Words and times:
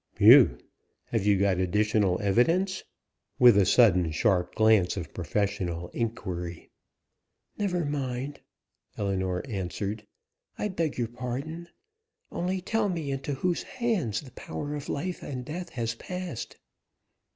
"Whew! 0.17 0.57
Have 1.11 1.27
you 1.27 1.37
got 1.37 1.59
additional 1.59 2.19
evidence?" 2.23 2.83
with 3.37 3.55
a 3.55 3.67
sudden 3.67 4.09
sharp 4.09 4.55
glance 4.55 4.97
of 4.97 5.13
professional 5.13 5.89
inquiry. 5.89 6.71
"Never 7.59 7.85
mind," 7.85 8.39
Ellinor 8.97 9.43
answered. 9.47 10.07
"I 10.57 10.69
beg 10.69 10.97
your 10.97 11.07
pardon... 11.07 11.69
only 12.31 12.61
tell 12.61 12.89
me 12.89 13.11
into 13.11 13.35
whose 13.35 13.61
hands 13.61 14.21
the 14.21 14.31
power 14.31 14.73
of 14.73 14.89
life 14.89 15.21
and 15.21 15.45
death 15.45 15.69
has 15.77 15.93
passed." 15.93 16.57